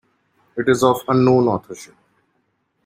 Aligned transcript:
It 0.57 0.67
is 0.67 0.83
of 0.83 1.01
unknown 1.09 1.47
authorship. 1.47 1.93